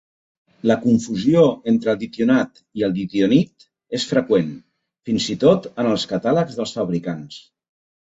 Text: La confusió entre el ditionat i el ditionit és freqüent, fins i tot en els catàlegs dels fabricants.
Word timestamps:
La 0.69 0.77
confusió 0.85 1.43
entre 1.71 1.91
el 1.93 1.99
ditionat 2.05 2.63
i 2.81 2.87
el 2.89 2.97
ditionit 2.97 3.69
és 4.01 4.09
freqüent, 4.15 4.51
fins 5.11 5.31
i 5.37 5.41
tot 5.47 5.73
en 5.73 5.95
els 5.95 6.11
catàlegs 6.17 6.61
dels 6.63 6.79
fabricants. 6.81 7.43